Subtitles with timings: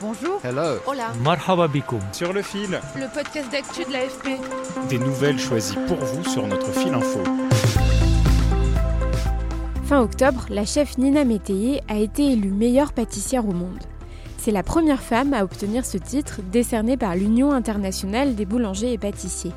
[0.00, 0.40] Bonjour.
[0.42, 0.78] Hello.
[0.86, 1.12] Hola.
[1.22, 2.00] Marhaba bikoum.
[2.12, 4.40] Sur le fil, Le podcast d'actu de l'AFP.
[4.88, 7.20] des nouvelles choisies pour vous sur notre fil info.
[9.84, 13.78] Fin octobre, la chef Nina Métayer a été élue meilleure pâtissière au monde.
[14.38, 18.98] C'est la première femme à obtenir ce titre décerné par l'Union internationale des boulangers et
[18.98, 19.52] pâtissiers.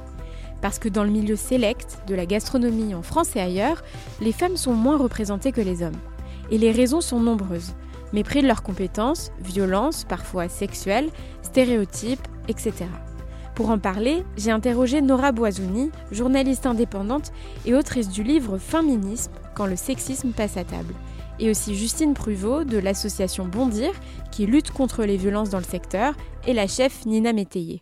[0.61, 3.81] Parce que dans le milieu sélect de la gastronomie en France et ailleurs,
[4.19, 5.91] les femmes sont moins représentées que les hommes.
[6.51, 7.73] Et les raisons sont nombreuses.
[8.13, 11.09] Mépris de leurs compétences, violences, parfois sexuelles,
[11.41, 12.85] stéréotypes, etc.
[13.55, 17.31] Pour en parler, j'ai interrogé Nora Boisouni, journaliste indépendante
[17.65, 20.93] et autrice du livre Féminisme quand le sexisme passe à table,
[21.39, 23.91] et aussi Justine Pruvot de l'association Bondir
[24.31, 26.15] qui lutte contre les violences dans le secteur
[26.47, 27.81] et la chef Nina Métayer.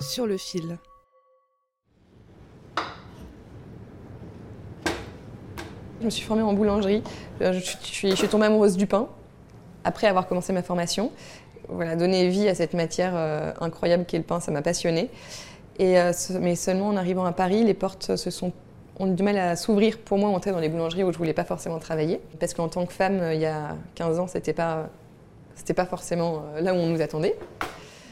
[0.00, 0.78] Sur le fil.
[6.04, 7.02] Je me suis formée en boulangerie.
[7.40, 9.08] Euh, Je suis, tombée amoureuse du pain
[9.84, 11.10] après avoir commencé ma formation.
[11.70, 15.08] Voilà, donner vie à cette matière euh, incroyable qu'est le pain, ça m'a passionnée.
[15.78, 18.12] Et, euh, mais seulement en arrivant à Paris, les portes
[19.00, 21.32] ont eu du mal à s'ouvrir pour moi, entrer dans les boulangeries où je voulais
[21.32, 22.20] pas forcément travailler.
[22.38, 24.90] Parce qu'en tant que femme, euh, il y a 15 ans, c'était pas,
[25.74, 27.34] pas forcément là où on nous attendait.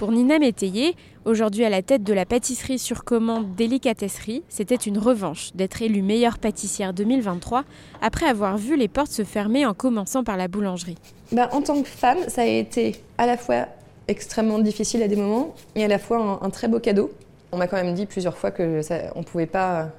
[0.02, 4.98] Pour Nina Métayer, aujourd'hui à la tête de la pâtisserie sur commande Délicatesserie, c'était une
[4.98, 7.62] revanche d'être élue meilleure pâtissière 2023
[8.00, 10.98] après avoir vu les portes se fermer en commençant par la boulangerie.
[11.30, 13.68] Bah, en tant que femme, ça a été à la fois
[14.08, 17.12] extrêmement difficile à des moments et à la fois un, très beau cadeau.
[17.52, 19.90] On m'a quand même dit plusieurs fois que ça, on pouvait pas,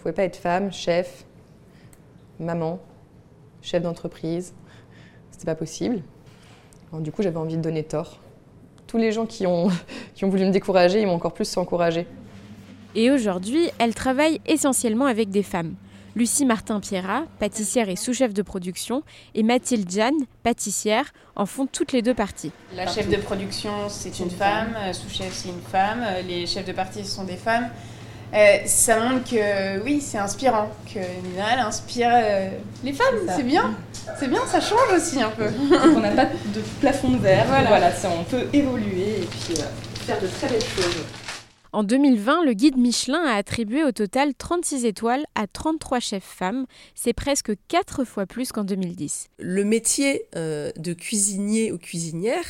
[0.00, 1.24] pouvait pas être femme, chef,
[2.38, 2.78] maman,
[3.62, 4.52] chef d'entreprise.
[5.30, 6.02] C'était pas possible.
[6.92, 8.20] Du coup, j'avais envie de donner tort.
[8.86, 9.68] Tous les gens qui ont,
[10.14, 12.06] qui ont voulu me décourager, ils m'ont encore plus encouragée.
[12.94, 15.74] Et aujourd'hui, elle travaille essentiellement avec des femmes.
[16.16, 19.02] Lucie Martin-Pierrat, pâtissière et sous-chef de production,
[19.34, 20.14] et Mathilde Jeanne,
[20.44, 22.52] pâtissière, en font toutes les deux parties.
[22.76, 26.66] La chef de production, c'est une femme, euh, sous-chef, c'est une femme, euh, les chefs
[26.66, 27.68] de partie, ce sont des femmes.
[28.32, 32.48] Euh, ça montre que oui, c'est inspirant, que Nina, elle inspire euh,
[32.82, 33.74] les femmes, c'est bien.
[34.18, 35.46] C'est bien, ça change aussi un peu.
[35.96, 37.46] on n'a pas de plafond de verre.
[37.48, 37.68] Voilà.
[37.68, 39.64] Voilà, ça, on peut évoluer et puis euh,
[40.04, 41.04] faire de très belles choses.
[41.74, 46.66] En 2020, le guide Michelin a attribué au total 36 étoiles à 33 chefs femmes.
[46.94, 49.26] C'est presque 4 fois plus qu'en 2010.
[49.40, 52.44] le métier euh, de cuisinier ou cuisinière,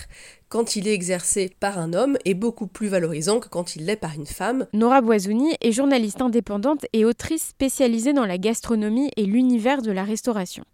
[0.50, 3.96] quand il est exercé par un homme, est beaucoup plus valorisant que quand il l'est
[3.96, 4.66] par une femme.
[4.74, 10.04] Nora Boisouni est journaliste indépendante et autrice spécialisée dans la gastronomie et l'univers de la
[10.04, 10.64] restauration.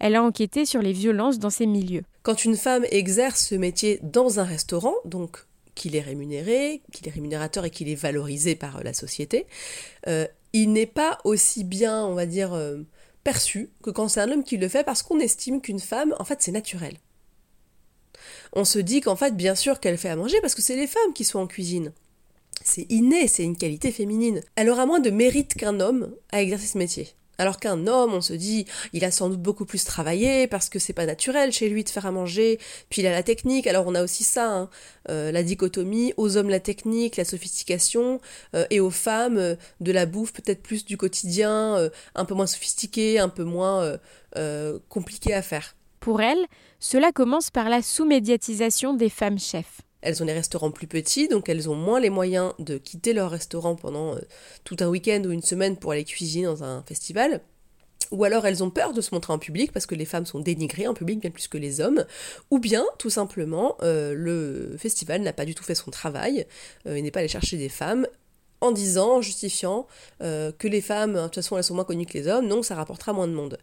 [0.00, 2.02] Elle a enquêté sur les violences dans ces milieux.
[2.24, 5.44] Quand une femme exerce ce métier dans un restaurant, donc
[5.80, 9.46] qu'il est rémunéré, qu'il est rémunérateur et qu'il est valorisé par euh, la société,
[10.08, 12.82] euh, il n'est pas aussi bien, on va dire, euh,
[13.24, 16.24] perçu que quand c'est un homme qui le fait parce qu'on estime qu'une femme, en
[16.24, 16.98] fait, c'est naturel.
[18.52, 20.86] On se dit qu'en fait, bien sûr qu'elle fait à manger parce que c'est les
[20.86, 21.94] femmes qui sont en cuisine.
[22.62, 24.42] C'est inné, c'est une qualité féminine.
[24.56, 27.08] Elle aura moins de mérite qu'un homme à exercer ce métier.
[27.40, 30.78] Alors qu'un homme, on se dit, il a sans doute beaucoup plus travaillé parce que
[30.78, 32.58] c'est pas naturel chez lui de faire à manger.
[32.90, 33.66] Puis il a la technique.
[33.66, 34.70] Alors on a aussi ça, hein,
[35.08, 38.20] euh, la dichotomie aux hommes la technique, la sophistication,
[38.54, 42.46] euh, et aux femmes euh, de la bouffe peut-être plus du quotidien, un peu moins
[42.46, 43.98] sophistiqué, un peu moins euh,
[44.36, 45.74] euh, compliqué à faire.
[45.98, 46.46] Pour elle,
[46.78, 49.80] cela commence par la sous-médiatisation des femmes chefs.
[50.02, 53.30] Elles ont des restaurants plus petits, donc elles ont moins les moyens de quitter leur
[53.30, 54.20] restaurant pendant euh,
[54.64, 57.40] tout un week-end ou une semaine pour aller cuisiner dans un festival.
[58.10, 60.40] Ou alors elles ont peur de se montrer en public parce que les femmes sont
[60.40, 62.04] dénigrées en public bien plus que les hommes.
[62.50, 66.46] Ou bien, tout simplement, euh, le festival n'a pas du tout fait son travail,
[66.86, 68.06] euh, il n'est pas allé chercher des femmes
[68.60, 69.86] en disant, en justifiant
[70.22, 72.64] euh, que les femmes, de toute façon, elles sont moins connues que les hommes, donc
[72.64, 73.58] ça rapportera moins de monde.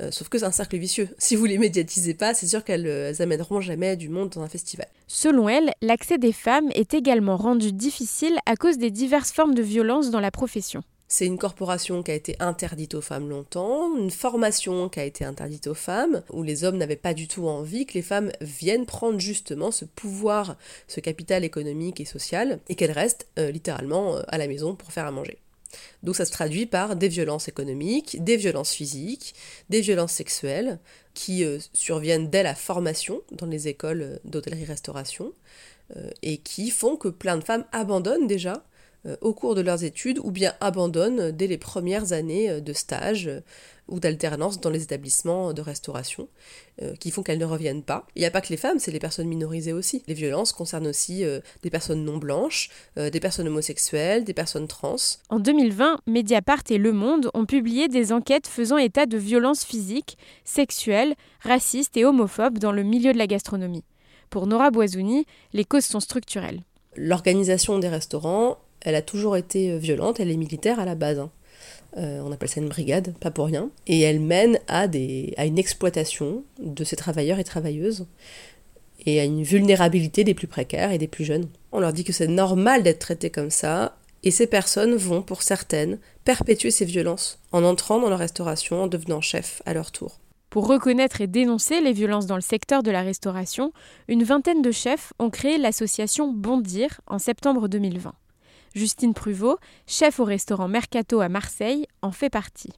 [0.00, 1.08] Euh, sauf que c'est un cercle vicieux.
[1.18, 4.48] Si vous les médiatisez pas, c'est sûr qu'elles euh, amèneront jamais du monde dans un
[4.48, 4.88] festival.
[5.06, 9.62] Selon elle, l'accès des femmes est également rendu difficile à cause des diverses formes de
[9.62, 10.82] violence dans la profession.
[11.12, 15.24] C'est une corporation qui a été interdite aux femmes longtemps, une formation qui a été
[15.24, 18.86] interdite aux femmes, où les hommes n'avaient pas du tout envie que les femmes viennent
[18.86, 24.22] prendre justement ce pouvoir, ce capital économique et social, et qu'elles restent euh, littéralement euh,
[24.28, 25.38] à la maison pour faire à manger.
[26.04, 29.34] Donc ça se traduit par des violences économiques, des violences physiques,
[29.68, 30.78] des violences sexuelles
[31.14, 35.32] qui euh, surviennent dès la formation dans les écoles d'hôtellerie-restauration
[36.22, 38.62] et qui font que plein de femmes abandonnent déjà
[39.20, 43.30] au cours de leurs études ou bien abandonnent dès les premières années de stage
[43.90, 46.28] ou d'alternance dans les établissements de restauration,
[46.80, 48.06] euh, qui font qu'elles ne reviennent pas.
[48.14, 50.02] Il n'y a pas que les femmes, c'est les personnes minorisées aussi.
[50.06, 54.68] Les violences concernent aussi euh, des personnes non blanches, euh, des personnes homosexuelles, des personnes
[54.68, 54.96] trans.
[55.28, 60.16] En 2020, Mediapart et Le Monde ont publié des enquêtes faisant état de violences physiques,
[60.44, 63.84] sexuelles, racistes et homophobes dans le milieu de la gastronomie.
[64.30, 66.62] Pour Nora Boisouni, les causes sont structurelles.
[66.96, 71.18] L'organisation des restaurants, elle a toujours été violente, elle est militaire à la base.
[71.18, 71.30] Hein.
[71.96, 76.44] Euh, on appelle ça une brigade, pas pour rien, et elle mène à, une exploitation
[76.60, 78.06] de ces travailleurs et travailleuses
[79.06, 81.48] et à une vulnérabilité des plus précaires et des plus jeunes.
[81.72, 85.42] On leur dit que c'est normal d'être traités comme ça, et ces personnes vont, pour
[85.42, 90.20] certaines, perpétuer ces violences en entrant dans la restauration, en devenant chef à leur tour.
[90.50, 93.72] Pour reconnaître et dénoncer les violences dans le secteur de la restauration,
[94.08, 98.12] une vingtaine de chefs ont créé l'association Bondir en septembre 2020.
[98.74, 102.72] Justine Pruvot, chef au restaurant Mercato à Marseille, en fait partie.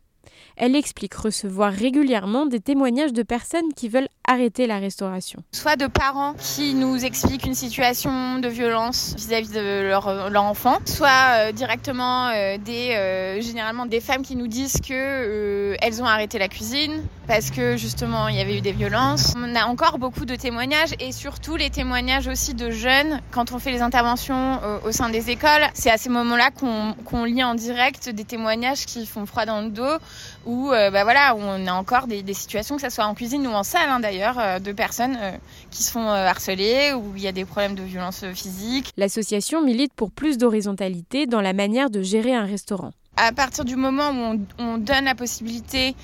[0.57, 5.43] Elle explique recevoir régulièrement des témoignages de personnes qui veulent arrêter la restauration.
[5.53, 11.09] Soit de parents qui nous expliquent une situation de violence vis-à-vis de leur, enfant, soit
[11.09, 16.39] euh, directement euh, des euh, généralement des femmes qui nous disent que elles ont arrêté
[16.39, 19.35] la cuisine parce que justement il y avait eu des violences.
[19.37, 23.59] On a encore beaucoup de témoignages et surtout les témoignages aussi de jeunes quand on
[23.59, 25.67] fait les interventions au sein des écoles.
[25.75, 29.71] C'est à ces moments-là qu'on lit en direct des témoignages qui font froid dans le
[29.71, 29.99] dos
[30.47, 33.63] où bah voilà on a encore des, situations que ce soit en cuisine ou en
[33.63, 35.33] salle hein, d'ailleurs euh, de personnes euh,
[35.71, 38.93] qui se font euh, harceler ou il y a des problèmes de violence physique.
[38.97, 42.93] L'association milite pour plus d'horizontalité dans la manière de gérer un restaurant.
[43.17, 45.95] À partir du moment où on, donne la possibilité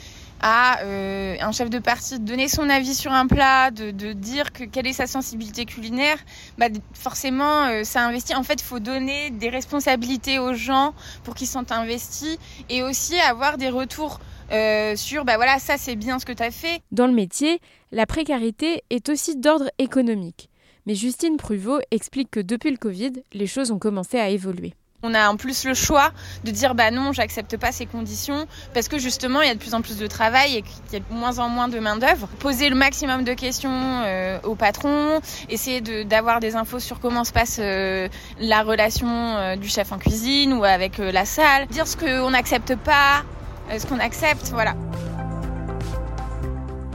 [0.40, 4.64] à un chef de partie de donner son avis sur un plat, de, dire que
[4.64, 6.18] quelle est sa sensibilité culinaire,
[6.58, 8.34] bah forcément ça investit.
[8.36, 10.92] En fait, il faut donner des responsabilités aux gens
[11.24, 12.38] pour qu'ils sont investis
[12.68, 16.42] et aussi avoir des retours euh, sur bah voilà, ça c'est bien ce que tu
[16.42, 16.80] as fait.
[16.92, 17.60] Dans le métier,
[17.92, 20.48] la précarité est aussi d'ordre économique.
[20.86, 24.72] Mais Justine Pruvot explique que depuis le Covid, les choses ont commencé à évoluer.
[25.04, 26.10] On a en plus le choix
[26.42, 29.60] de dire bah non, j'accepte pas ces conditions parce que justement il y a de
[29.60, 31.96] plus en plus de travail et qu'il y a de moins en moins de main
[31.96, 32.26] d'œuvre.
[32.40, 37.32] Poser le maximum de questions euh, au patron, essayer d'avoir des infos sur comment se
[37.32, 38.08] passe euh,
[38.40, 43.22] la relation du chef en cuisine ou avec la salle, dire ce qu'on n'accepte pas,
[43.70, 44.74] est-ce qu'on accepte Voilà.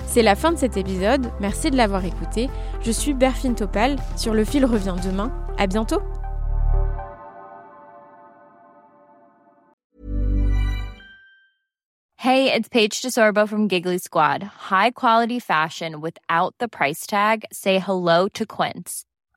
[0.07, 1.31] C'est la fin de cet épisode.
[1.39, 2.49] Merci de l'avoir écouté.
[2.81, 3.95] Je suis Berfine Topal.
[4.15, 5.31] Sur le fil revient demain.
[5.57, 6.01] À bientôt.
[12.17, 14.43] Hey, it's Paige DeSorbo from Giggly Squad.
[14.43, 17.43] High quality fashion without the price tag.
[17.51, 19.03] Say hello to Quince.